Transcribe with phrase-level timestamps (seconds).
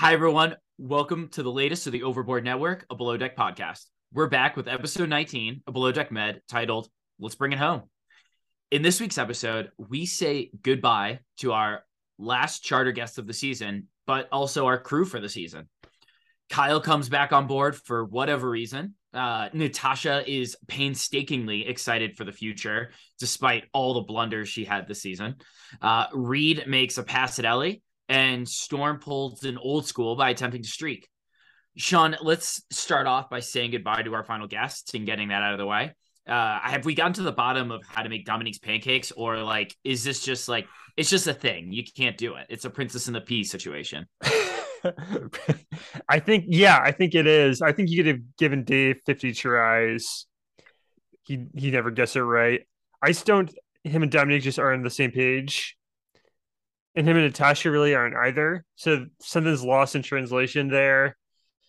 [0.00, 0.56] Hi, everyone.
[0.78, 3.84] Welcome to the latest of the Overboard Network, a Below Deck podcast.
[4.14, 7.82] We're back with episode 19, a Below Deck Med titled Let's Bring It Home.
[8.70, 11.84] In this week's episode, we say goodbye to our
[12.18, 15.68] last charter guest of the season, but also our crew for the season.
[16.48, 18.94] Kyle comes back on board for whatever reason.
[19.12, 25.02] Uh, Natasha is painstakingly excited for the future, despite all the blunders she had this
[25.02, 25.34] season.
[25.82, 30.64] Uh, Reed makes a pass at Ellie and Storm pulls an old school by attempting
[30.64, 31.08] to streak.
[31.76, 35.52] Sean, let's start off by saying goodbye to our final guests and getting that out
[35.52, 35.94] of the way.
[36.28, 39.74] Uh, have we gotten to the bottom of how to make Dominique's pancakes, or like,
[39.84, 41.72] is this just like it's just a thing?
[41.72, 42.46] You can't do it.
[42.50, 44.06] It's a princess and the pea situation.
[46.08, 47.62] I think, yeah, I think it is.
[47.62, 50.26] I think you could have given Dave 50 tries.
[51.22, 52.66] He he never gets it right.
[53.00, 53.52] I just don't.
[53.84, 55.76] Him and Dominique just aren't on the same page
[57.00, 58.62] and him and Natasha really aren't either.
[58.76, 61.16] So something's lost in translation there.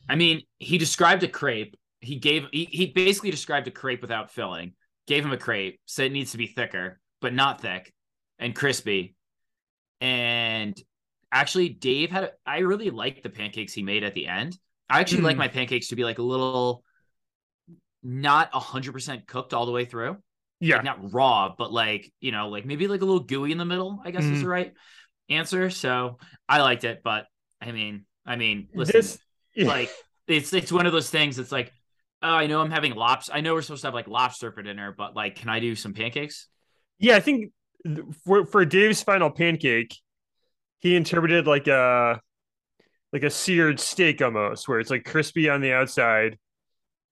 [0.09, 1.77] I mean, he described a crepe.
[2.01, 4.73] He gave he, he basically described a crepe without filling.
[5.07, 7.93] Gave him a crepe, said it needs to be thicker, but not thick
[8.39, 9.15] and crispy.
[10.01, 10.77] And
[11.31, 14.57] actually, Dave had a, I really liked the pancakes he made at the end.
[14.89, 15.25] I actually mm.
[15.25, 16.83] like my pancakes to be like a little
[18.03, 20.17] not a hundred percent cooked all the way through.
[20.59, 20.75] Yeah.
[20.75, 23.65] Like not raw, but like, you know, like maybe like a little gooey in the
[23.65, 24.33] middle, I guess mm.
[24.33, 24.73] is the right
[25.31, 25.69] answer.
[25.69, 27.25] So I liked it, but
[27.61, 29.19] I mean, I mean, listen, this,
[29.55, 29.67] yeah.
[29.67, 29.91] like
[30.27, 31.39] it's it's one of those things.
[31.39, 31.71] It's like,
[32.21, 33.33] oh, I know I'm having lobster.
[33.33, 35.75] I know we're supposed to have like lobster for dinner, but like, can I do
[35.75, 36.47] some pancakes?
[36.99, 37.51] Yeah, I think
[38.25, 39.95] for for Dave's final pancake,
[40.79, 42.21] he interpreted like a
[43.13, 46.37] like a seared steak almost, where it's like crispy on the outside,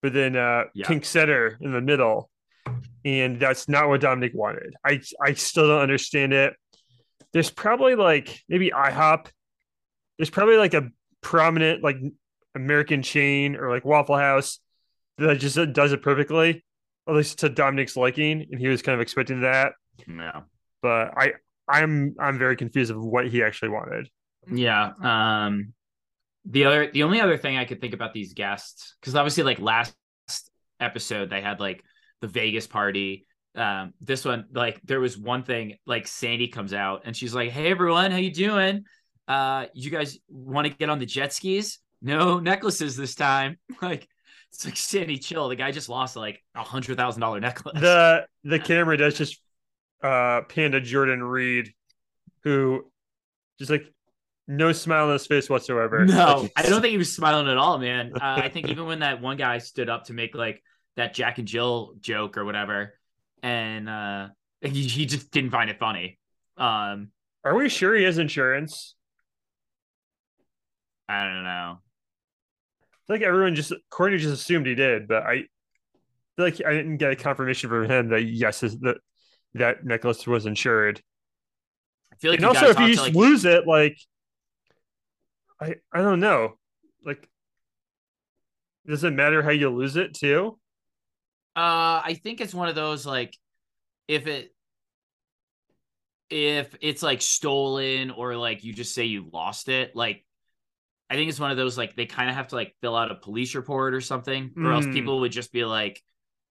[0.02, 0.88] but then uh yeah.
[0.88, 2.30] pink center in the middle.
[3.06, 4.76] And that's not what Dominic wanted.
[4.86, 6.54] I I still don't understand it
[7.34, 9.28] there's probably like maybe IHOP.
[10.18, 10.90] There's probably like a
[11.22, 11.98] prominent like
[12.56, 14.60] American chain or like Waffle House
[15.18, 16.64] that just does it perfectly,
[17.08, 19.74] at least to Dominic's liking, and he was kind of expecting that.
[20.08, 20.42] Yeah,
[20.82, 21.34] but I
[21.68, 24.10] I'm I'm very confused of what he actually wanted.
[24.52, 24.92] Yeah.
[25.02, 25.74] Um.
[26.46, 29.60] The other the only other thing I could think about these guests because obviously like
[29.60, 29.94] last
[30.80, 31.84] episode they had like
[32.22, 37.02] the Vegas party um this one like there was one thing like sandy comes out
[37.06, 38.86] and she's like hey everyone how you doing?
[39.28, 41.80] Uh you guys want to get on the jet skis?
[42.02, 43.58] No necklaces this time.
[43.82, 44.08] Like
[44.52, 47.80] it's like sandy chill the guy just lost like a hundred thousand dollar necklace.
[47.80, 49.40] The the camera does just
[50.04, 51.74] uh panda jordan reed
[52.44, 52.90] who
[53.58, 53.84] just like
[54.48, 56.06] no smile on his face whatsoever.
[56.06, 58.14] No i don't think he was smiling at all man.
[58.16, 60.64] Uh, i think even when that one guy stood up to make like
[60.96, 62.99] that jack and jill joke or whatever
[63.44, 64.28] and uh
[64.62, 66.20] he, he just didn't find it funny.
[66.58, 67.12] Um
[67.44, 68.96] Are we sure he has insurance?
[71.08, 71.80] I don't know.
[71.80, 75.46] I feel like everyone just Courtney just assumed he did, but I
[76.36, 78.98] feel like I didn't get a confirmation from him that yes, that
[79.56, 81.02] that necklace was insured.
[82.14, 83.16] I feel like and also if you just like...
[83.16, 83.98] lose it, like
[85.60, 86.60] I I don't know,
[87.04, 87.28] like
[88.86, 90.59] does it matter how you lose it too?
[91.56, 93.36] Uh, I think it's one of those like
[94.08, 94.54] if it
[96.30, 100.24] if it's like stolen or like you just say you lost it, like
[101.10, 103.12] I think it's one of those like they kind of have to like fill out
[103.12, 104.74] a police report or something, or mm.
[104.74, 106.02] else people would just be like,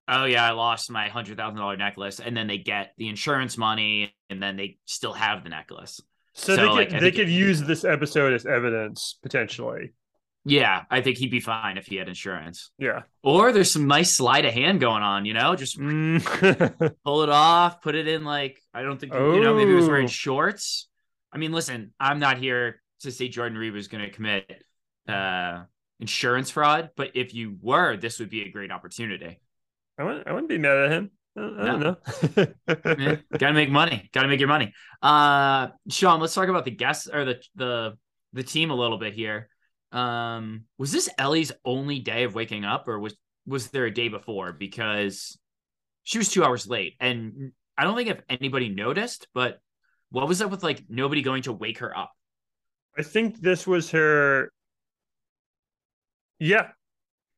[0.09, 3.57] "Oh yeah, I lost my hundred thousand dollar necklace," and then they get the insurance
[3.57, 6.01] money, and then they still have the necklace.
[6.35, 9.93] So, so they could like, they could use this episode as evidence potentially.
[10.51, 12.71] Yeah, I think he'd be fine if he had insurance.
[12.79, 13.03] Yeah.
[13.23, 16.95] Or there's some nice sleight of hand going on, you know, just mm.
[17.05, 19.35] pull it off, put it in like I don't think oh.
[19.35, 20.09] you know, maybe he was wearing oh.
[20.09, 20.89] shorts.
[21.33, 24.65] I mean, listen, I'm not here to say Jordan Reed was going to commit
[25.09, 25.65] uh,
[26.01, 29.41] insurance fraud, but if you were, this would be a great opportunity.
[29.99, 31.11] I wouldn't, I wouldn't be mad at him.
[31.37, 31.97] I, don't know.
[32.99, 34.09] yeah, gotta make money.
[34.13, 34.73] Gotta make your money.
[35.01, 37.97] Uh, Sean, let's talk about the guests or the the
[38.33, 39.49] the team a little bit here.
[39.93, 44.09] Um, was this Ellie's only day of waking up, or was was there a day
[44.09, 44.53] before?
[44.53, 45.39] Because
[46.05, 49.61] she was two hours late, and I don't think if anybody noticed, but
[50.11, 52.13] what was up with like nobody going to wake her up?
[52.97, 54.51] I think this was her.
[56.39, 56.69] Yeah,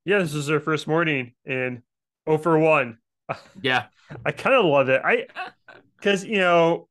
[0.05, 1.83] yeah, this was her first morning and
[2.27, 2.99] oh for one.
[3.63, 3.85] Yeah,
[4.27, 5.03] I kind of love it.
[5.05, 5.27] I
[5.97, 6.89] because you know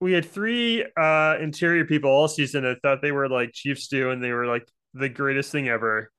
[0.00, 4.10] we had three uh interior people all season that thought they were like Chiefs stew
[4.10, 6.10] and they were like the greatest thing ever.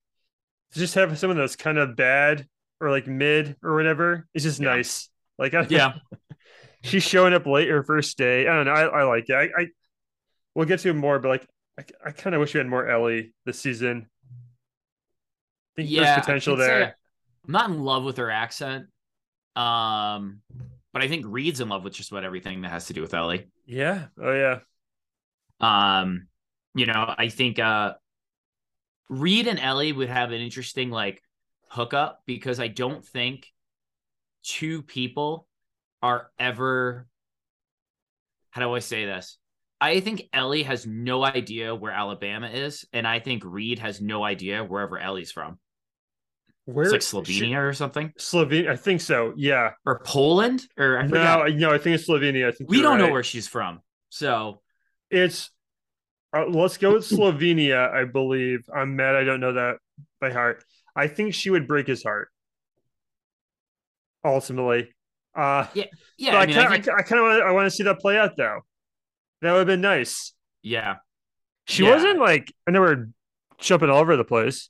[0.74, 2.46] To just have someone that's kind of bad
[2.82, 4.76] or like mid or whatever, it's just Yeah.
[4.76, 5.10] nice.
[5.40, 5.94] Like I, yeah,
[6.84, 8.48] she's showing up late her first day.
[8.48, 8.72] I don't know.
[8.74, 9.34] I, I like it.
[9.34, 9.68] I, I
[10.56, 11.48] we'll get to it more, but like
[11.80, 14.08] I, I kind of wish we had more Ellie this season.
[15.74, 16.04] I think yeah.
[16.16, 16.96] there's potential there.
[17.46, 18.88] I'm not in love with her accent,
[19.56, 20.42] um,
[20.98, 23.14] but I think Reed's in love with just about everything that has to do with
[23.14, 23.46] Ellie.
[23.68, 24.06] Yeah.
[24.20, 24.62] Oh yeah.
[25.60, 26.26] Um,
[26.74, 27.94] you know, I think uh
[29.08, 31.22] Reed and Ellie would have an interesting like
[31.70, 33.46] hookup because I don't think
[34.42, 35.48] two people
[36.02, 37.06] are ever
[38.50, 39.38] how do I say this?
[39.80, 44.24] I think Ellie has no idea where Alabama is, and I think Reed has no
[44.24, 45.60] idea wherever Ellie's from.
[46.68, 48.70] Where It's like Slovenia or something, Slovenia.
[48.70, 49.34] I think so.
[49.38, 49.72] Yeah.
[49.86, 52.50] or Poland, or I No, no, I think it's Slovenia.
[52.50, 53.80] I think we don't know where she's from,
[54.10, 54.62] so
[55.10, 55.50] it's.
[56.36, 57.90] Uh, let's go with Slovenia.
[57.90, 58.68] I believe.
[58.76, 59.16] I'm mad.
[59.16, 59.78] I don't know that
[60.20, 60.62] by heart.
[60.94, 62.30] I think she would break his heart.
[64.26, 64.90] Ultimately,
[65.36, 65.86] uh, yeah.
[66.20, 68.36] but I kind I of, I kind of, I want to see that play out
[68.36, 68.60] though.
[69.42, 70.34] That would have been nice.
[70.64, 70.96] yeah,
[71.66, 71.92] She Yeah.
[71.92, 73.08] wasn't like I know we're
[73.60, 74.70] jumping all over the place.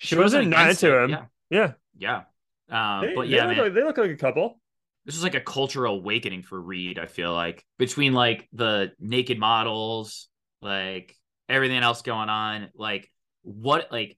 [0.00, 1.10] She, wasn't, not into it, him.
[1.10, 2.22] Yeah, Yeah,
[2.68, 2.96] yeah.
[2.96, 4.60] Um, They- but they yeah, look man, like, they look like a couple.
[5.04, 6.98] this was like a cultural awakening for Reed.
[6.98, 10.28] I feel like between like the naked models,
[10.62, 11.14] like
[11.48, 13.10] everything else going on, like
[13.42, 14.16] what, like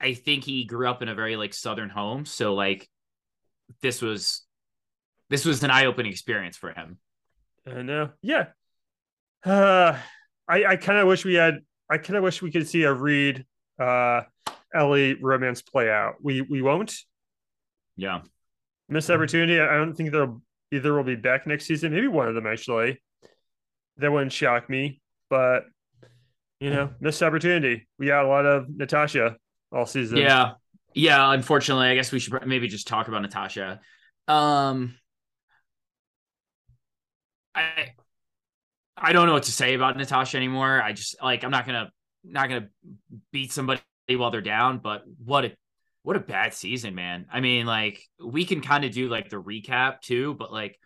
[0.00, 2.88] I think he grew up in a very like southern home, so like
[3.82, 4.42] this was
[5.30, 6.98] this was an eye opening experience for him.
[7.66, 8.10] I know.
[8.22, 8.46] Yeah.
[9.44, 9.98] Uh,
[10.48, 11.58] I I kind of wish we had.
[11.90, 13.44] I kind of wish we could see a Reed,
[13.80, 14.22] uh,
[14.74, 16.14] Ellie romance play out.
[16.22, 16.94] We we won't.
[17.96, 18.20] Yeah,
[18.88, 19.60] Miss opportunity.
[19.60, 20.42] I don't think they'll
[20.72, 21.92] either will be back next season.
[21.92, 23.00] Maybe one of them actually.
[23.98, 25.64] That wouldn't shock me, but
[26.60, 27.86] you know, missed opportunity.
[27.98, 29.36] We got a lot of Natasha
[29.72, 30.18] all season.
[30.18, 30.52] yeah,
[30.94, 31.32] yeah.
[31.32, 33.80] Unfortunately, I guess we should maybe just talk about Natasha.
[34.28, 34.96] Um,
[37.54, 37.92] I
[38.96, 40.82] I don't know what to say about Natasha anymore.
[40.82, 41.90] I just like I'm not gonna
[42.24, 42.68] not gonna
[43.32, 43.80] beat somebody
[44.14, 45.52] while they're down, but what a
[46.02, 47.26] what a bad season, man.
[47.32, 50.78] I mean, like we can kind of do like the recap too, but like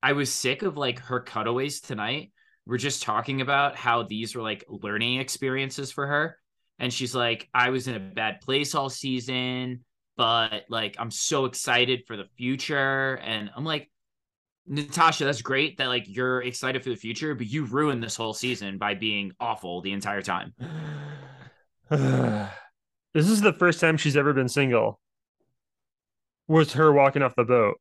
[0.00, 2.30] I was sick of like her cutaways tonight.
[2.64, 6.38] We're just talking about how these were like learning experiences for her.
[6.78, 9.84] And she's like, I was in a bad place all season,
[10.16, 13.14] but like I'm so excited for the future.
[13.24, 13.90] And I'm like,
[14.68, 18.34] Natasha, that's great that like you're excited for the future, but you ruined this whole
[18.34, 20.54] season by being awful the entire time.
[23.14, 25.00] this is the first time she's ever been single.
[26.48, 27.76] Was her walking off the boat.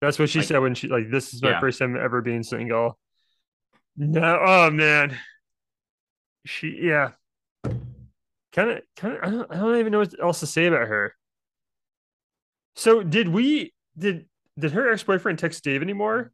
[0.00, 1.60] That's what she Like- said when she like this is my Yeah.
[1.60, 2.98] first time ever being single.
[3.96, 5.16] No, oh man.
[6.44, 7.12] She yeah.
[8.52, 10.88] Kind of kind of I don't, I don't even know what else to say about
[10.88, 11.14] her.
[12.74, 14.26] So did we did
[14.58, 16.32] did her ex-boyfriend text Dave anymore?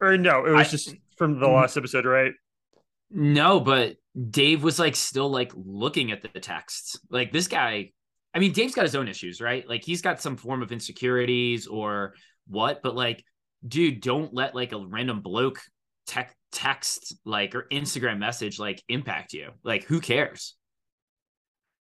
[0.00, 1.54] Or no, it was I- just from the Mm.
[1.56, 2.32] last episode, right?
[3.10, 3.96] No, but
[4.30, 6.98] Dave was like still like looking at the texts.
[7.10, 7.92] Like this guy,
[8.34, 9.68] I mean, Dave's got his own issues, right?
[9.68, 12.14] Like he's got some form of insecurities or
[12.48, 13.24] what, but like,
[13.66, 15.60] dude, don't let like a random bloke
[16.06, 19.50] tech text like or Instagram message like impact you.
[19.62, 20.56] Like, who cares?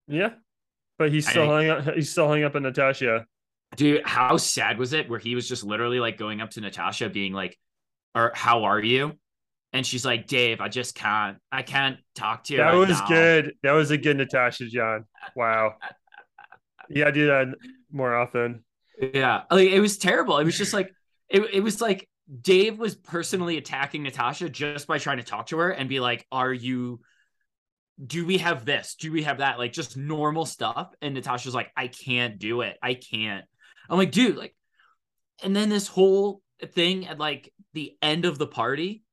[0.08, 0.32] Yeah.
[0.98, 3.26] But he's still hung up he's still hung up on Natasha.
[3.76, 7.10] Dude, how sad was it where he was just literally like going up to Natasha
[7.10, 7.58] being like,
[8.16, 9.14] or how are you?
[9.76, 12.60] And she's like, Dave, I just can't, I can't talk to you.
[12.60, 13.54] That right was now." good.
[13.62, 15.06] That was a good Natasha John.
[15.36, 15.76] Wow.
[16.88, 17.48] Yeah, do that
[17.92, 18.64] more often.
[19.02, 20.38] Yeah, like it was terrible.
[20.38, 20.94] It was just like
[21.30, 22.08] it, it was like
[22.42, 26.28] Dave was personally attacking Natasha just by trying to talk to her and be like,
[26.32, 27.00] "Are you?
[28.06, 28.98] Do we have this?
[29.00, 29.58] Do we have that?
[29.58, 32.78] Like just normal stuff." And Natasha's like, "I can't do it.
[32.84, 33.46] I can't."
[33.90, 34.56] I'm like, dude, like,
[35.44, 39.04] and then this whole thing at like the end of the party.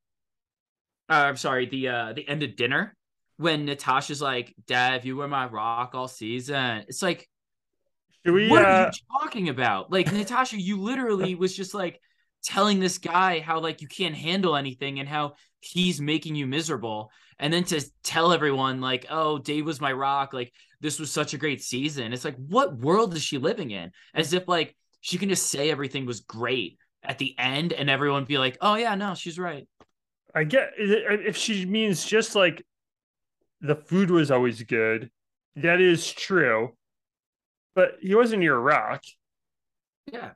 [1.13, 2.97] Uh, I'm sorry, the uh the end of dinner
[3.37, 7.29] when Natasha's like, "Dev, you were my rock all season." It's like
[8.25, 9.93] Should we what uh are you talking about?
[9.93, 12.01] Like Natasha, you literally was just like
[12.45, 17.11] telling this guy how like you can't handle anything and how he's making you miserable.
[17.39, 21.35] And then to tell everyone like, oh, Dave was my rock, like this was such
[21.35, 22.13] a great season.
[22.15, 23.93] It's like, what world is she living in?
[24.15, 28.25] As if like she can just say everything was great at the end and everyone
[28.25, 29.69] be like, "Oh yeah, no, she's right."
[30.35, 32.65] I get if she means just like
[33.61, 35.11] the food was always good,
[35.57, 36.77] that is true.
[37.75, 39.03] But he wasn't your rock.
[40.11, 40.31] Yeah.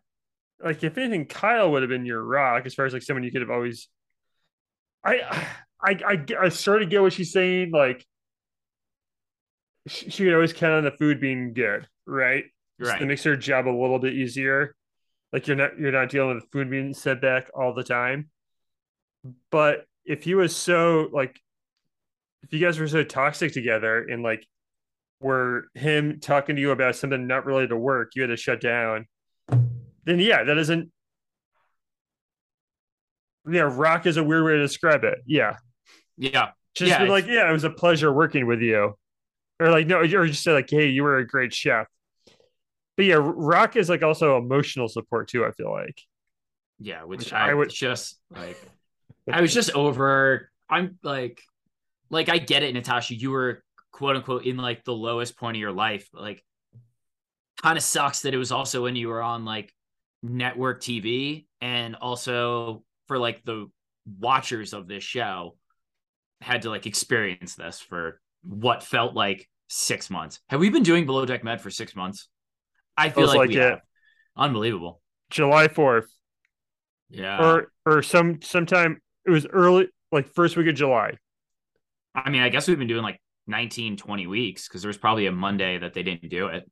[0.62, 3.32] Like if anything, Kyle would have been your rock as far as like someone you
[3.32, 3.88] could have always.
[5.04, 5.46] I
[5.80, 7.70] I I, I sort of get what she's saying.
[7.72, 8.04] Like
[9.86, 12.44] she, she could always count on the food being good, right?
[12.78, 13.00] Right.
[13.00, 14.74] It makes her job a little bit easier.
[15.32, 18.30] Like you're not you're not dealing with food being set back all the time.
[19.50, 21.38] But if he was so like
[22.42, 24.46] if you guys were so toxic together and like
[25.20, 28.60] were him talking to you about something not related to work, you had to shut
[28.60, 29.06] down,
[30.04, 30.90] then yeah, that isn't
[33.48, 35.18] yeah, rock is a weird way to describe it.
[35.24, 35.56] Yeah.
[36.16, 36.50] Yeah.
[36.74, 38.94] Just Yeah, be like, yeah, it was a pleasure working with you.
[39.60, 41.86] Or like, no, or just say like, hey, you were a great chef.
[42.96, 46.00] But yeah, rock is like also emotional support too, I feel like.
[46.78, 48.58] Yeah, which, Which I, I would- just like
[49.30, 51.40] I was just over I'm like
[52.10, 53.14] like I get it, Natasha.
[53.14, 56.44] You were quote unquote in like the lowest point of your life, but like
[57.62, 59.72] kind of sucks that it was also when you were on like
[60.22, 63.66] network TV and also for like the
[64.18, 65.56] watchers of this show
[66.40, 70.40] had to like experience this for what felt like six months.
[70.48, 72.28] Have we been doing Below Deck Med for six months?
[72.96, 73.62] I feel like, like we it.
[73.62, 73.80] have.
[74.36, 75.00] Unbelievable.
[75.30, 76.06] July 4th.
[77.08, 77.40] Yeah.
[77.40, 81.18] or or some sometime it was early like first week of July.
[82.14, 85.26] I mean, I guess we've been doing like 19, 20 weeks because there was probably
[85.26, 86.70] a Monday that they didn't do it.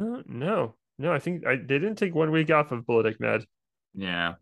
[0.00, 3.18] Uh, no, no, I think I, they didn't take one week off of Below Deck
[3.20, 3.44] Med,
[3.94, 4.34] Yeah.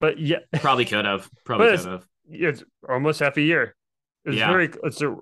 [0.00, 1.28] but yeah, Probably could have.
[1.44, 2.06] Probably But could have.
[2.30, 3.74] it's almost half a year.
[4.24, 4.50] It's Yeah.
[4.50, 5.16] very it's a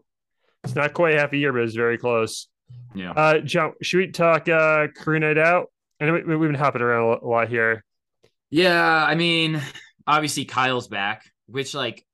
[0.64, 2.48] it's not quite half a year, but it's very close.
[2.94, 3.12] Yeah.
[3.12, 5.72] Uh, John, should we talk uh crew night out?
[5.98, 7.84] And we, we've been hopping around a lot here.
[8.50, 9.04] Yeah.
[9.04, 9.60] I mean,
[10.10, 12.04] obviously Kyle's back, which like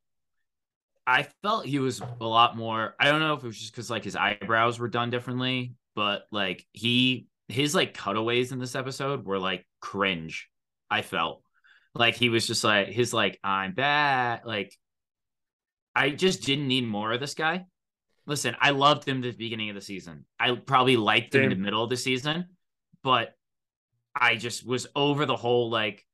[1.06, 2.94] I felt he was a lot more.
[3.00, 6.26] I don't know if it was just because like his eyebrows were done differently, but
[6.30, 10.48] like he his like cutaways in this episode were like cringe.
[10.90, 11.42] I felt
[11.94, 14.44] like he was just like his like I'm back.
[14.44, 14.74] Like
[15.94, 17.64] I just didn't need more of this guy.
[18.26, 20.26] Listen, I loved him at the beginning of the season.
[20.38, 22.46] I probably liked him in the middle of the season,
[23.04, 23.32] but
[24.14, 26.04] I just was over the whole like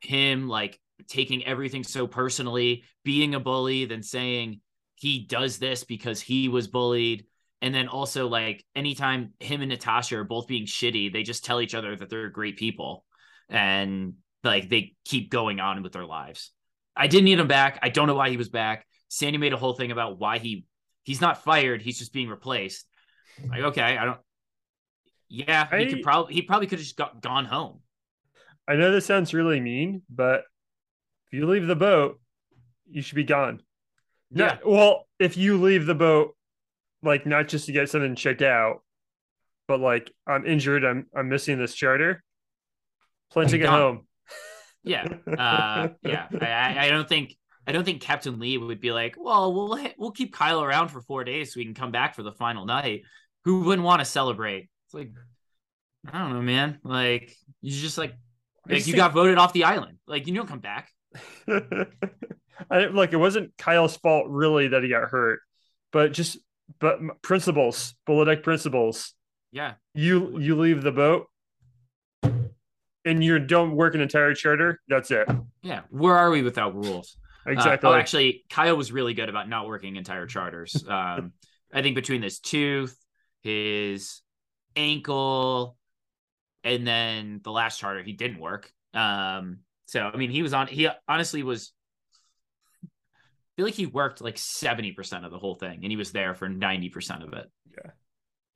[0.00, 4.60] him like taking everything so personally, being a bully, then saying
[4.94, 7.26] he does this because he was bullied.
[7.62, 11.60] And then also like anytime him and Natasha are both being shitty, they just tell
[11.60, 13.04] each other that they're great people
[13.48, 16.52] and like they keep going on with their lives.
[16.96, 17.78] I didn't need him back.
[17.82, 18.86] I don't know why he was back.
[19.08, 20.64] Sandy made a whole thing about why he
[21.04, 22.86] he's not fired, he's just being replaced.
[23.48, 24.20] Like, okay, I don't
[25.28, 27.80] yeah, he I- could probably he probably could have just got, gone home.
[28.68, 30.42] I know this sounds really mean, but
[31.26, 32.20] if you leave the boat,
[32.88, 33.62] you should be gone.
[34.30, 34.46] Yeah.
[34.46, 36.36] Not, well, if you leave the boat,
[37.02, 38.82] like not just to get something checked out,
[39.68, 42.22] but like I'm injured, I'm I'm missing this charter.
[43.34, 43.80] Get Gone.
[43.80, 44.00] home.
[44.84, 46.28] Yeah, uh, yeah.
[46.40, 47.34] I- I, don't think
[47.66, 51.00] I don't think Captain Lee would be like, well, we'll we'll keep Kyle around for
[51.00, 53.02] four days so we can come back for the final night.
[53.42, 54.68] Who wouldn't want to celebrate?
[54.86, 55.10] It's like
[56.08, 56.78] I don't know, man.
[56.84, 58.14] Like you just like
[58.68, 59.98] like you got voted off the island.
[60.06, 60.90] Like you don't come back.
[61.48, 65.40] I like it wasn't Kyle's fault really that he got hurt,
[65.92, 66.38] but just
[66.80, 69.14] but principles, deck principles.
[69.52, 71.26] Yeah, You you leave the boat,
[72.22, 74.80] and you don't work an entire charter.
[74.88, 75.28] That's it.
[75.62, 75.82] yeah.
[75.90, 77.16] Where are we without rules?
[77.46, 77.88] Uh, Exactly.
[77.88, 80.84] oh, actually, Kyle was really good about not working entire charters.
[80.88, 81.32] Um,
[81.72, 82.96] I think between his tooth,
[83.42, 84.22] his
[84.76, 85.76] ankle,
[86.66, 88.70] and then the last charter, he didn't work.
[88.92, 90.66] Um, so I mean, he was on.
[90.66, 91.72] He honestly was.
[92.84, 92.88] I
[93.56, 96.34] feel like he worked like seventy percent of the whole thing, and he was there
[96.34, 97.50] for ninety percent of it.
[97.70, 97.90] Yeah,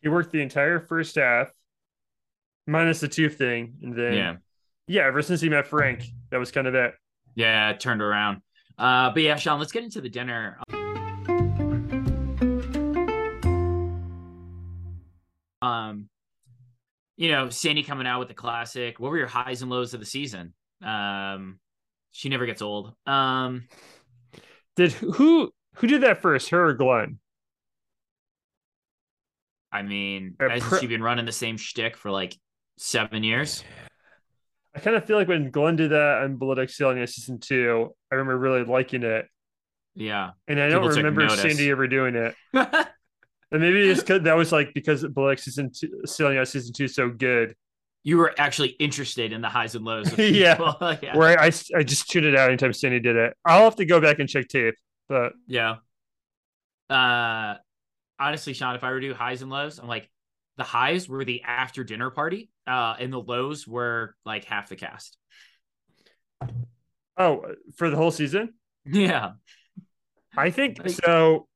[0.03, 1.51] he worked the entire first half,
[2.67, 4.37] minus the tooth thing, and then Yeah,
[4.89, 5.07] yeah.
[5.07, 6.95] Ever since he met Frank, that was kind of it.
[7.35, 8.43] yeah, it turned around.
[8.77, 10.59] Uh, but yeah, Sean, let's get into the dinner.
[15.63, 16.09] Um,
[17.21, 18.99] you know, Sandy coming out with the classic.
[18.99, 20.55] What were your highs and lows of the season?
[20.83, 21.61] Um,
[22.13, 22.95] she never gets old.
[23.07, 23.69] Um,
[24.75, 26.49] Did who who did that first?
[26.49, 27.19] Her or Glenn?
[29.71, 32.35] I mean, Uh, hasn't pre- she been running the same shtick for like
[32.79, 33.63] seven years?
[34.75, 37.95] I kind of feel like when Glenn did that on Below Deck Sailing season two,
[38.11, 39.27] I remember really liking it,
[39.95, 40.31] Yeah.
[40.49, 41.29] and I People don't remember.
[41.37, 42.35] Sandy ever doing it.
[43.53, 46.95] And maybe it's because that was like because Deck season two, Sailing season two is
[46.95, 47.55] so good
[48.03, 50.11] you were actually interested in the highs and lows.
[50.13, 50.59] Of Yeah.
[51.03, 51.17] yeah.
[51.17, 53.37] Where I, I I just tuned it out anytime Sandy did it.
[53.45, 54.75] I'll have to go back and check tape,
[55.09, 55.77] but Yeah.
[56.89, 57.57] Uh
[58.19, 60.11] honestly, Sean, if I were to do highs and lows, I'm like
[60.57, 64.77] the highs were the after dinner party, uh, and the lows were like half the
[64.77, 65.17] cast.
[67.17, 68.55] oh, for the whole season,
[68.85, 69.33] Yeah.
[70.37, 71.49] I think so.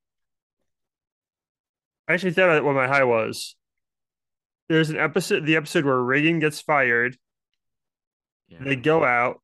[2.09, 3.57] I actually thought about what my high was.
[4.69, 7.17] There's an episode, the episode where Reagan gets fired.
[8.49, 8.59] Yeah.
[8.63, 9.41] They go out.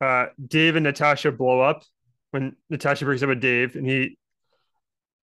[0.00, 1.82] Uh, Dave and Natasha blow up
[2.32, 4.18] when Natasha breaks up with Dave, and he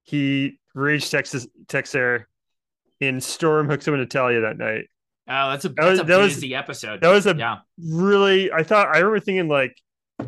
[0.04, 2.26] he rage texts texts her,
[3.00, 4.88] and Storm hooks up with Natalia that night.
[5.28, 7.00] Oh, that's a was- a that was- busy episode.
[7.02, 7.58] That was a yeah.
[7.78, 8.50] really.
[8.50, 9.76] I thought I remember thinking like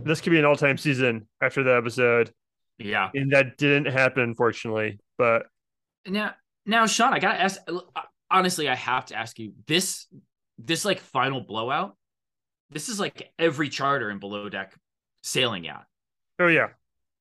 [0.02, 2.32] this could be an all time season after that episode,
[2.78, 3.10] Yeah.
[3.14, 4.98] and that didn't happen, unfortunately.
[5.16, 5.46] But
[6.06, 6.34] Now,
[6.66, 7.60] now, Sean, I gotta ask.
[8.30, 10.06] Honestly, I have to ask you this.
[10.58, 11.96] This like final blowout.
[12.70, 14.74] This is like every charter in below deck
[15.22, 15.86] sailing yacht,
[16.38, 16.68] oh yeah,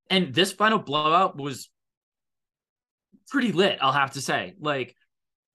[0.09, 1.69] and this final blowout was
[3.29, 3.79] pretty lit.
[3.81, 4.95] I'll have to say, like,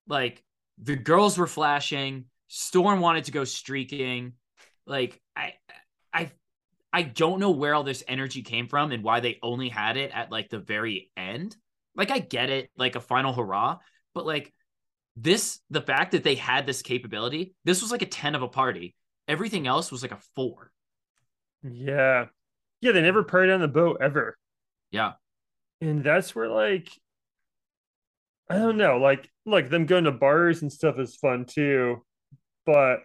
[0.06, 0.42] like
[0.82, 2.24] the girls were flashing.
[2.48, 4.32] Storm wanted to go streaking.
[4.86, 5.54] Like, I,
[6.12, 6.30] I,
[6.92, 10.10] I don't know where all this energy came from and why they only had it
[10.12, 11.56] at like the very end.
[11.98, 13.78] Like, I get it, like a final hurrah,
[14.14, 14.54] but like
[15.16, 18.48] this, the fact that they had this capability, this was like a 10 of a
[18.48, 18.94] party.
[19.28, 20.72] Everything else was like a four.
[21.62, 22.26] yeah,
[22.80, 22.92] yeah.
[22.92, 24.36] They never partied on the boat ever.
[24.90, 25.12] Yeah.
[25.80, 26.88] and that's where like
[28.50, 32.04] I don't know, like like them going to bars and stuff is fun too,
[32.66, 33.00] but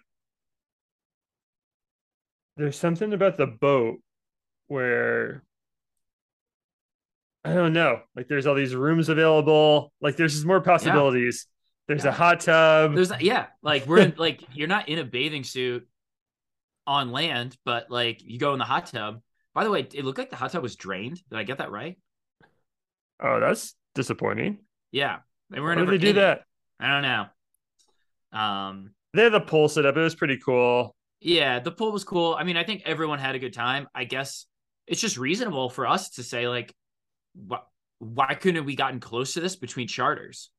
[2.57, 3.99] there's something about the boat
[4.67, 5.43] where
[7.45, 11.47] I don't know, like there's all these rooms available, like there's just more possibilities.
[11.87, 12.11] There's Yeah.
[12.11, 12.95] a hot tub.
[12.95, 15.85] There's yeah, like we're in, like you're not in a bathing suit
[16.87, 19.21] on land, but like you go in the hot tub.
[19.53, 21.21] By the way, it looked like the hot tub was drained.
[21.29, 21.97] Did I get that right?
[23.21, 24.59] oh, that's disappointing.
[24.91, 26.21] Yeah, they were Why never did they do it.
[26.21, 26.43] that?
[26.79, 28.37] I don't know.
[28.39, 29.95] Um, They had the pool set up.
[29.95, 30.95] It was pretty cool.
[31.21, 32.35] yeah, the pool was cool.
[32.37, 33.87] I mean, I think everyone had a good time.
[33.95, 34.45] I guess
[34.87, 36.73] it's just reasonable for us to say like,
[37.33, 37.59] why
[37.99, 40.49] why couldn't we gotten close to this between charters?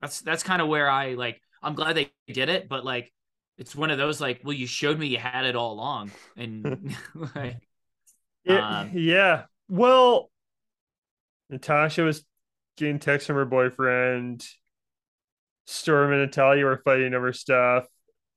[0.00, 1.40] That's that's kind of where I like.
[1.62, 3.12] I'm glad they did it, but like,
[3.56, 6.94] it's one of those like, well, you showed me you had it all along, and
[7.36, 7.56] like,
[8.44, 9.44] Yeah, Um, yeah.
[9.68, 10.30] Well,
[11.50, 12.24] Natasha was
[12.76, 14.44] getting texts from her boyfriend.
[15.66, 17.86] Storm and Natalia were fighting over stuff.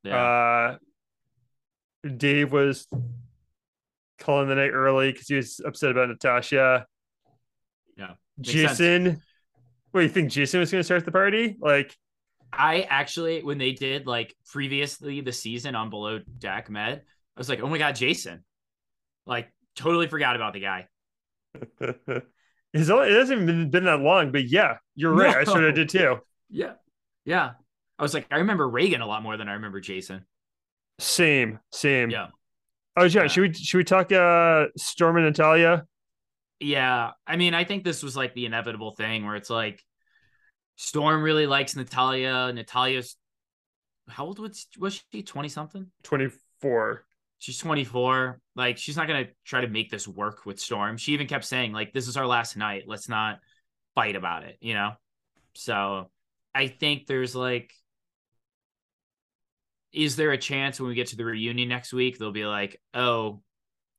[0.03, 0.77] yeah,
[2.05, 2.87] Uh, Dave was
[4.19, 6.85] calling the night early because he was upset about Natasha.
[7.97, 8.77] Yeah, makes sense.
[8.77, 9.21] Jason.
[9.91, 10.31] What you think?
[10.31, 11.55] Jason was going to start the party?
[11.59, 11.95] Like,
[12.51, 17.47] I actually when they did like previously the season on Below Deck Med, I was
[17.49, 18.43] like, oh my god, Jason,
[19.25, 20.87] like totally forgot about the guy.
[22.73, 25.37] it's only, it hasn't been, been that long, but yeah, you're right.
[25.37, 25.67] I sort No.
[25.67, 26.17] of did too.
[26.49, 26.73] Yeah.
[27.25, 27.51] Yeah.
[27.97, 30.25] I was like, I remember Reagan a lot more than I remember Jason.
[30.99, 32.09] Same, same.
[32.11, 32.27] Yeah.
[32.95, 33.27] Oh, John, Yeah.
[33.29, 35.85] should we should we talk uh Storm and Natalia?
[36.59, 37.11] Yeah.
[37.27, 39.83] I mean, I think this was like the inevitable thing where it's like
[40.75, 42.51] Storm really likes Natalia.
[42.53, 43.15] Natalia's
[44.07, 45.23] how old was was she?
[45.23, 45.87] 20 something?
[46.03, 47.05] 24.
[47.39, 48.39] She's 24.
[48.55, 50.97] Like, she's not gonna try to make this work with Storm.
[50.97, 52.83] She even kept saying, like, this is our last night.
[52.87, 53.39] Let's not
[53.95, 54.93] fight about it, you know?
[55.53, 56.11] So
[56.53, 57.73] I think there's like
[59.91, 62.81] is there a chance when we get to the reunion next week they'll be like,
[62.93, 63.41] "Oh,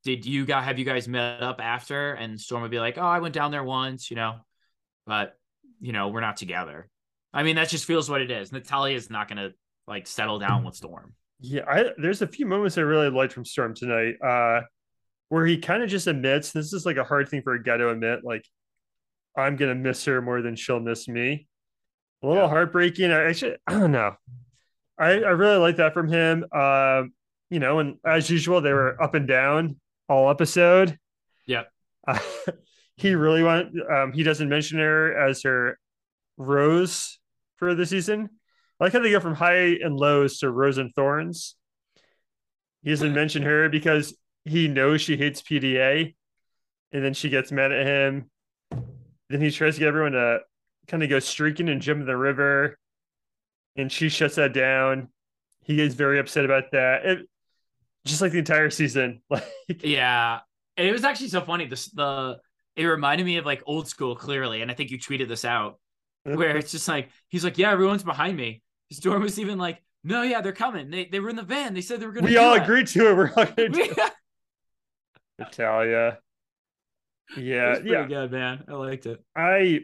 [0.06, 3.02] did you guys have you guys met up after?" And Storm would be like, "Oh,
[3.02, 4.36] I went down there once, you know,
[5.06, 5.36] but
[5.80, 6.88] you know, we're not together."
[7.34, 8.52] I mean, that just feels what it is.
[8.52, 9.50] Natalia is not gonna
[9.88, 11.12] like settle down with Storm.
[11.40, 14.14] Yeah, I there's a few moments I really liked from Storm tonight.
[14.24, 14.60] Uh
[15.28, 17.76] where he kind of just admits this is like a hard thing for a guy
[17.76, 18.44] to admit, like
[19.36, 21.48] I'm gonna miss her more than she'll miss me.
[22.22, 22.48] A little Yeah.
[22.48, 23.10] heartbreaking.
[23.10, 24.14] I actually I don't know.
[24.98, 26.46] I, I really like that from him.
[26.52, 27.12] Um,
[27.50, 29.76] you know, and as usual, they were up and down
[30.08, 30.98] all episode.
[31.46, 31.64] Yeah.
[32.06, 32.18] Uh,
[32.96, 35.78] he really want um he doesn't mention her as her
[36.36, 37.18] rose
[37.56, 38.30] for the season.
[38.80, 41.56] I like how they go from high and lows to rose and thorns.
[42.82, 46.14] He doesn't mention her because he knows she hates PDA,
[46.92, 48.30] and then she gets mad at him.
[49.28, 50.40] Then he tries to get everyone to
[50.86, 52.78] kind of go streaking and jump in the river,
[53.76, 55.08] and she shuts that down.
[55.64, 57.04] He is very upset about that.
[57.04, 57.28] It,
[58.06, 59.20] just like the entire season.
[59.30, 59.44] Like
[59.82, 60.40] Yeah,
[60.76, 61.66] and it was actually so funny.
[61.66, 62.38] This the
[62.76, 65.78] it reminded me of like old school clearly, and I think you tweeted this out
[66.24, 68.62] where it's just like he's like, yeah, everyone's behind me.
[68.92, 70.90] Storm was even like, no, yeah, they're coming.
[70.90, 71.74] They they were in the van.
[71.74, 72.30] They said they were going to.
[72.30, 73.16] We all agreed to it.
[73.16, 74.10] We're all gonna do yeah,
[75.38, 76.18] Natalia.
[77.36, 78.06] Yeah, yeah.
[78.06, 78.64] good, man.
[78.68, 79.22] I liked it.
[79.34, 79.80] I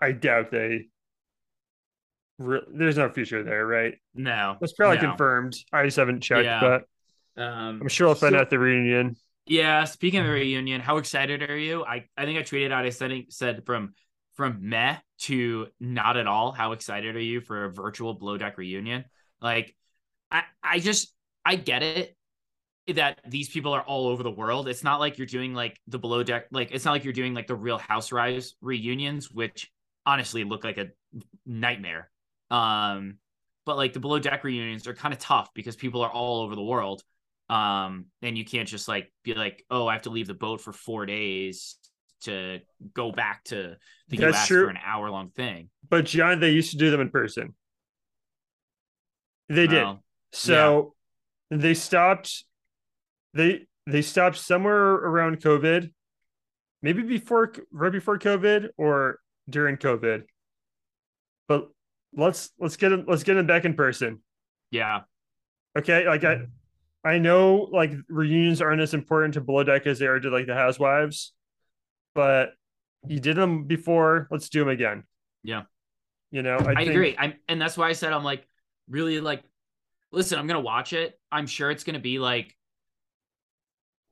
[0.00, 0.86] I doubt they.
[2.38, 3.94] Re- There's no future there, right?
[4.14, 5.10] No, That's probably no.
[5.10, 5.54] confirmed.
[5.72, 6.60] I just haven't checked, Yeah.
[6.60, 6.84] but
[7.36, 9.16] Um, I'm sure I'll find so- out at the reunion.
[9.46, 11.84] Yeah, speaking of the reunion, how excited are you?
[11.84, 13.94] I, I think I tweeted out I said said from
[14.34, 16.52] from meh to not at all.
[16.52, 19.04] How excited are you for a virtual Below Deck reunion?
[19.40, 19.74] Like,
[20.30, 21.12] I I just
[21.44, 22.16] I get it
[22.88, 24.68] that these people are all over the world.
[24.68, 27.34] It's not like you're doing like the Below Deck, like it's not like you're doing
[27.34, 29.70] like the Real Housewives reunions, which
[30.06, 30.88] honestly look like a
[31.46, 32.10] nightmare.
[32.50, 33.18] Um,
[33.64, 36.54] but like the Below Deck reunions are kind of tough because people are all over
[36.54, 37.02] the world
[37.52, 40.60] um and you can't just like be like oh i have to leave the boat
[40.60, 41.76] for four days
[42.22, 42.60] to
[42.94, 43.76] go back to
[44.08, 44.64] the That's us true.
[44.64, 47.54] for an hour long thing But John, they used to do them in person.
[49.48, 49.82] They did.
[49.82, 50.94] Well, So
[51.50, 52.44] they stopped.
[53.34, 55.90] They they stopped somewhere around COVID,
[56.80, 59.18] maybe before right before COVID or
[59.50, 60.22] during COVID.
[61.48, 61.68] But
[62.16, 64.22] let's let's get them let's get them back in person.
[64.70, 65.00] yeah
[65.76, 66.46] Okay, like I
[67.04, 70.46] I know like reunions aren't as important to Below Deck as they are to like
[70.46, 71.32] the Housewives,
[72.14, 72.50] but
[73.06, 74.28] you did them before.
[74.30, 75.04] Let's do them again.
[75.42, 75.62] Yeah.
[76.30, 78.46] You know, i, I, think, agree i'm and that's why i said i'm like
[78.88, 79.42] really like
[80.12, 82.56] listen i'm gonna watch it i'm sure it's gonna be like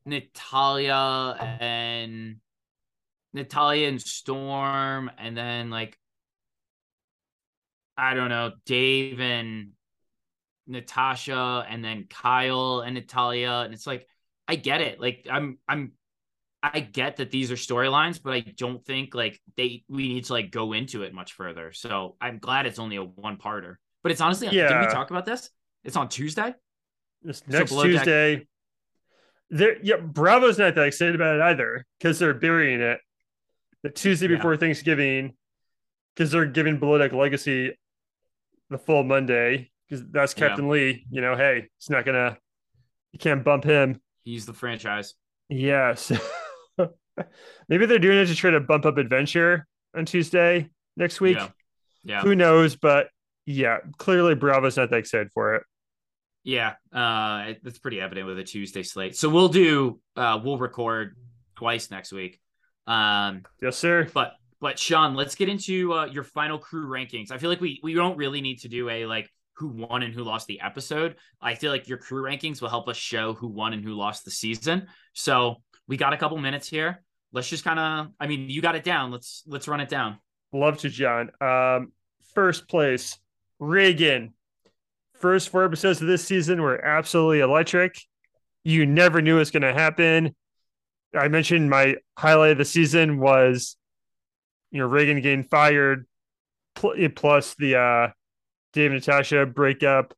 [0.04, 2.36] natalia and
[3.32, 5.98] natalia and storm and then like
[7.96, 9.70] i don't know dave and
[10.70, 14.06] natasha and then kyle and natalia and it's like
[14.48, 15.92] i get it like i'm i'm
[16.62, 20.34] I get that these are storylines, but I don't think like they we need to
[20.34, 21.72] like go into it much further.
[21.72, 23.76] So I'm glad it's only a one parter.
[24.02, 24.86] But it's honestly, did Yeah.
[24.86, 25.48] we talk about this?
[25.84, 26.52] It's on Tuesday.
[27.22, 28.46] This next Deck- Tuesday.
[29.48, 33.00] There, yeah, Bravo's not that excited about it either because they're burying it
[33.82, 34.36] the Tuesday Yeah.
[34.36, 35.34] before Thanksgiving
[36.14, 37.74] because they're giving Below Deck Legacy
[38.68, 40.48] the full Monday because that's Yeah.
[40.48, 41.04] Captain Lee.
[41.10, 42.38] You know, hey, it's not gonna,
[43.12, 44.00] you can't bump him.
[44.22, 45.14] He's the franchise.
[45.48, 46.12] Yes.
[47.68, 51.36] Maybe they're doing it to try to bump up Adventure on Tuesday next week.
[51.36, 51.48] Yeah.
[52.04, 52.20] Yeah.
[52.22, 52.76] Who knows?
[52.76, 53.08] But
[53.46, 55.64] yeah, clearly Bravo's not that excited for it.
[56.44, 56.74] Yeah.
[56.92, 59.16] Uh it- that's pretty evident with a Tuesday slate.
[59.16, 61.16] So we'll do uh we'll record
[61.56, 62.40] twice next week.
[62.86, 64.08] Um Yes, sir.
[64.14, 67.30] But but Sean, let's get into uh, your final crew rankings.
[67.30, 69.28] I feel like we we don't really need to do a like
[69.60, 71.16] who won and who lost the episode.
[71.40, 74.24] I feel like your crew rankings will help us show who won and who lost
[74.24, 74.86] the season.
[75.12, 77.04] So we got a couple minutes here.
[77.30, 79.10] Let's just kind of I mean, you got it down.
[79.10, 80.18] Let's let's run it down.
[80.52, 81.30] Love to, John.
[81.42, 81.92] Um,
[82.34, 83.18] first place,
[83.58, 84.32] Reagan.
[85.14, 88.00] First four episodes of this season were absolutely electric.
[88.64, 90.34] You never knew it was going to happen.
[91.14, 93.76] I mentioned my highlight of the season was,
[94.70, 96.06] you know, Reagan getting fired,
[96.74, 98.08] plus the uh,
[98.72, 100.14] Dave and Natasha breakup,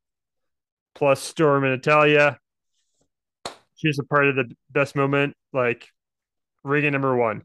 [0.95, 2.39] plus Storm and Natalia.
[3.75, 5.35] She's a part of the best moment.
[5.51, 5.87] Like
[6.63, 7.43] Reagan number one.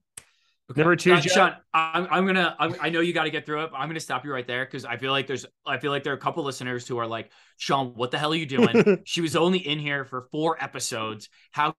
[0.77, 2.55] Number two, John- Sean, I'm, I'm gonna.
[2.59, 3.71] I'm, I know you got to get through it.
[3.71, 5.47] But I'm gonna stop you right there because I feel like there's.
[5.67, 8.33] I feel like there are a couple listeners who are like, Sean, what the hell
[8.33, 8.99] are you doing?
[9.05, 11.31] she was only in here for four episodes.
[11.53, 11.75] How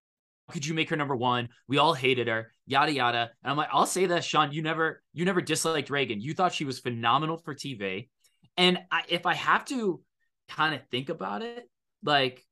[0.52, 1.50] could you make her number one?
[1.68, 2.52] We all hated her.
[2.66, 3.30] Yada yada.
[3.44, 4.52] And I'm like, I'll say this, Sean.
[4.52, 6.20] You never, you never disliked Reagan.
[6.20, 8.10] You thought she was phenomenal for TV.
[8.58, 10.02] And I, if I have to
[10.50, 11.70] kind of think about it,
[12.04, 12.46] like.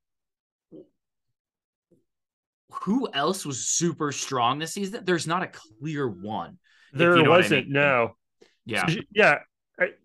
[2.84, 5.04] Who else was super strong this season?
[5.06, 6.60] There's not a clear one.
[6.94, 7.68] There you know wasn't.
[7.68, 7.74] mean.
[7.74, 8.18] No.
[8.66, 8.86] Yeah.
[8.86, 9.38] So, yeah.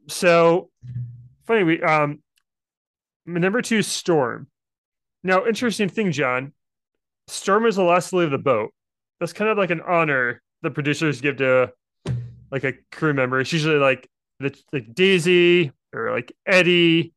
[0.07, 0.71] So
[1.45, 1.65] funny.
[1.65, 2.23] We um
[3.27, 4.47] number two Storm.
[5.25, 6.53] Now, interesting thing, John.
[7.27, 8.73] Storm is the last to leave the boat.
[9.19, 11.73] That's kind of like an honor the producers give to
[12.51, 13.41] like a crew member.
[13.41, 17.13] It's usually like the like Daisy or like Eddie,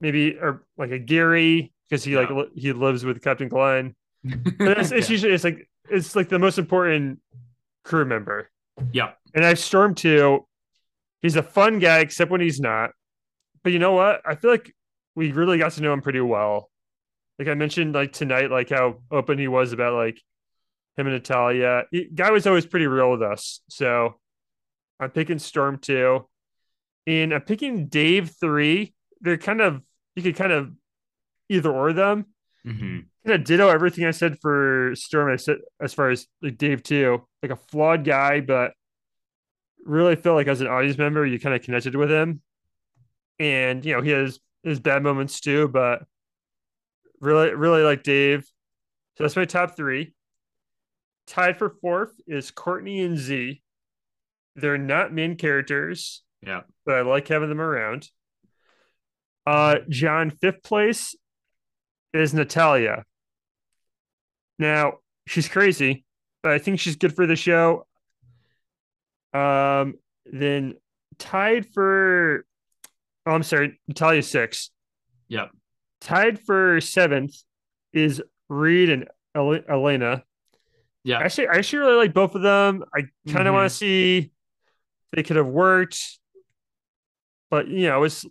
[0.00, 2.36] maybe or like a Gary because he like Yeah.
[2.36, 3.94] li- he lives with Captain Glenn.
[4.58, 5.12] But it's, it's Yeah.
[5.12, 7.20] usually it's like it's like the most important
[7.84, 8.50] crew member.
[8.92, 9.12] Yeah.
[9.34, 10.46] And I've Storm too.
[11.20, 12.90] He's a fun guy, except when he's not.
[13.62, 14.22] But you know what?
[14.24, 14.74] I feel like
[15.14, 16.70] we really got to know him pretty well.
[17.38, 20.20] Like I mentioned, like tonight, like how open he was about like
[20.96, 21.84] him and Natalia.
[21.90, 23.60] He, guy was always pretty real with us.
[23.68, 24.18] So
[25.00, 26.28] I'm picking Storm two.
[27.06, 28.94] And I'm picking Dave three.
[29.20, 29.82] They're kind of
[30.14, 30.72] you could kind of
[31.48, 32.26] either or them.
[32.66, 33.06] Mhm.
[33.26, 35.32] kind of ditto everything I said for Storm.
[35.32, 38.72] I said as far as like Dave too, like a flawed guy, but
[39.84, 42.40] really felt like as an audience member, you kind of connected with him.
[43.40, 46.04] And you know, he has his bad moments too, but
[47.20, 48.44] really, really like Dave.
[49.16, 50.14] So that's my top three.
[51.26, 53.60] Tied for fourth is Courtney and Z.
[54.54, 56.22] They're not main characters.
[56.44, 56.62] Yeah.
[56.84, 58.08] But I like having them around.
[59.46, 61.14] Uh John, fifth place
[62.12, 63.04] is Natalia.
[64.58, 66.04] Now, she's crazy,
[66.42, 67.86] but I think she's good for the show.
[69.32, 69.94] Um,
[70.26, 70.74] then
[71.18, 72.44] tied for
[73.26, 74.70] oh, I'm sorry, Natalia six.
[75.28, 75.50] Yep.
[76.00, 77.34] Tied for seventh
[77.92, 80.24] is Reed and Elena.
[81.04, 81.18] Yeah.
[81.18, 82.84] Actually, I actually really like both of them.
[82.94, 83.02] I
[83.32, 83.54] kind of Mhm.
[83.54, 84.30] want to see
[85.12, 86.18] they could have worked,
[87.52, 88.24] but you know, it's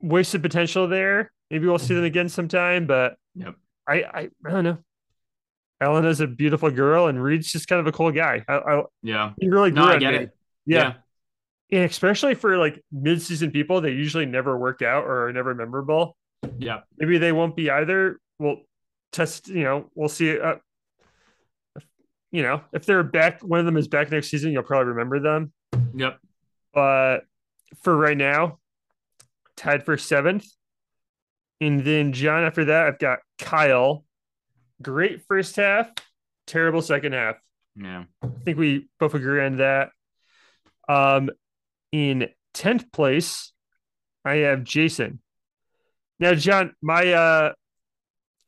[0.00, 1.30] wasted potential there.
[1.50, 3.54] Maybe we'll see them again sometime, but Yep.
[3.86, 4.78] I, I, I don't know.
[5.80, 8.42] Elena's a beautiful girl, and Reed's just kind of a cool guy.
[8.48, 9.32] I, I Yeah.
[9.38, 10.30] he really grew No, I get it.
[10.64, 10.94] Yeah.
[11.70, 16.16] And especially for like mid-season people, they usually never work out or are never memorable.
[16.58, 16.80] Yeah.
[16.96, 18.18] Maybe they won't be either.
[18.38, 18.58] We'll
[19.12, 19.48] test.
[19.48, 20.38] You know, we'll see.
[20.40, 20.56] Uh,
[22.30, 25.20] you know, if they're back, one of them is back next season, you'll probably remember
[25.20, 25.52] them.
[25.94, 26.18] Yep.
[26.72, 27.20] But
[27.82, 28.58] for right now,
[29.56, 30.46] tied for seventh.
[31.60, 34.04] And then John, after that, I've got Kyle.
[34.82, 35.90] Great first half,
[36.46, 37.36] terrible second half.
[37.76, 38.04] Yeah.
[38.22, 39.90] I think we both agree on that.
[40.88, 41.30] Um,
[41.92, 43.52] in tenth place,
[44.24, 45.20] I have Jason.
[46.18, 47.52] Now, John, my uh,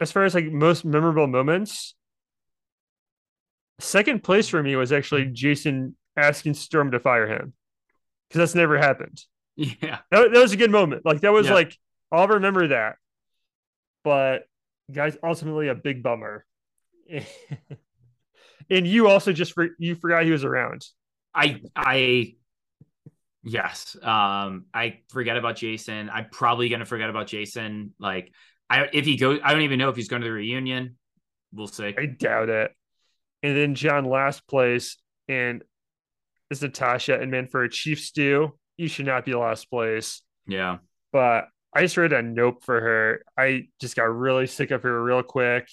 [0.01, 1.95] as far as like most memorable moments,
[3.79, 7.55] second place for me was actually Jason asking Storm to fire him
[8.29, 9.21] because that's never happened.
[9.57, 9.99] Yeah.
[10.11, 11.07] That, that was a good moment.
[11.07, 11.55] Like that was Yeah.
[11.55, 11.77] like
[12.13, 12.97] I'll remember that.
[14.05, 14.43] But
[14.93, 16.45] guys, ultimately a big bummer.
[18.71, 20.85] and you also just for, you forgot he was around.
[21.35, 22.35] I I
[23.43, 23.97] yes.
[24.03, 26.11] Um I forget about Jason.
[26.11, 27.95] I'm probably gonna forget about Jason.
[27.99, 28.33] Like
[28.69, 30.97] I if he goes I don't even know if he's going to the reunion.
[31.53, 31.95] We'll see.
[31.97, 32.73] I doubt it.
[33.43, 34.97] And then John last place
[35.29, 35.63] and
[36.51, 38.57] is Natasha and man for a chief stew.
[38.77, 40.23] You should not be last place.
[40.47, 40.79] Yeah.
[41.13, 43.23] But I just read a nope for her.
[43.37, 45.69] I just got really sick of her real quick.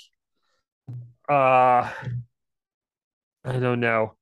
[1.29, 1.89] Uh
[3.45, 4.15] I don't know.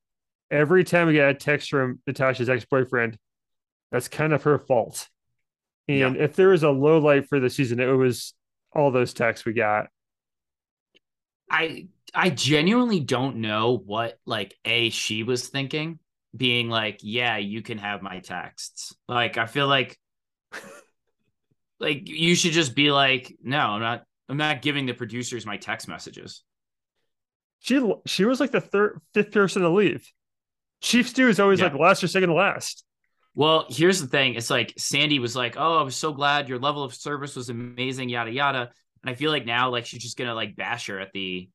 [0.50, 3.16] Every time we get a text from Natasha's ex-boyfriend,
[3.90, 5.08] that's kind of her fault.
[5.88, 8.34] And if there was a low light for the season, it was
[8.74, 9.88] all those texts we got.
[11.50, 15.98] I I genuinely don't know what like a she was thinking
[16.36, 19.98] being like yeah you can have my texts like I feel like
[21.80, 25.56] like you should just be like no I'm not I'm not giving the producers my
[25.56, 26.42] text messages
[27.60, 30.08] She she was like the third fifth person to leave.
[30.80, 31.66] Chief Stew is always Yeah.
[31.66, 32.84] like last or second to last.
[33.34, 36.58] well here's the thing it's like Sandy was like oh I was so glad your
[36.58, 38.70] level of service was amazing yada yada
[39.02, 41.48] and I feel like now like she's just gonna like bash her at the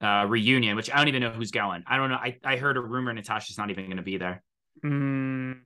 [0.00, 2.76] uh reunion which I don't even know who's going I don't know I, I heard
[2.76, 4.42] a rumor Natasha's not even gonna be there
[4.84, 5.60] Mm,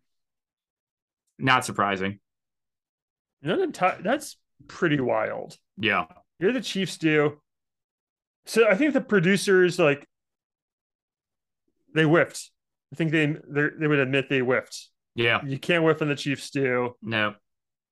[1.38, 2.20] not surprising
[3.42, 4.36] none of ti- that's
[4.66, 5.56] pretty wild.
[5.78, 6.04] yeah
[6.38, 7.40] You're the Chief Stew.
[8.46, 10.04] So I think the producers like
[11.94, 12.50] they whiffed.
[12.92, 14.88] I think they they they would admit they whiffed.
[15.14, 16.96] yeah You can't whiff on the Chief Stew.
[17.02, 17.34] no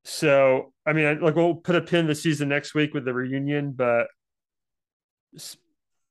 [0.04, 3.14] So I mean, like we'll put a pin in the season next week with the
[3.14, 4.06] reunion, but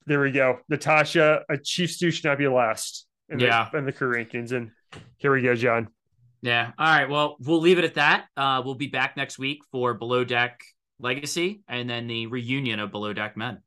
[0.06, 0.60] there we go.
[0.70, 3.70] Natasha, a Chief Stew should not be last in Yeah.
[3.72, 4.72] the in the crew rankings, and
[5.18, 5.88] here we go, John.
[6.41, 6.72] Yeah.
[6.78, 7.10] All right.
[7.10, 8.26] Well, we'll leave it at that.
[8.38, 10.62] Uh, we'll be back next week for Below Deck
[11.00, 13.58] Legacy and then the reunion of Below Deck Med.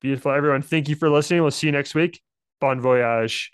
[0.00, 0.62] Beautiful, everyone.
[0.62, 1.42] Thank you for listening.
[1.42, 2.22] We'll see you next week.
[2.60, 3.50] Bon voyage.